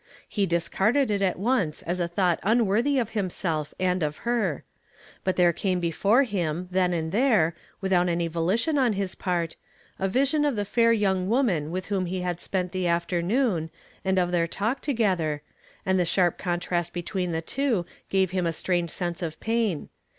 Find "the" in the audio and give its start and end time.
10.55-10.65, 12.71-12.87, 15.99-16.03, 17.31-17.43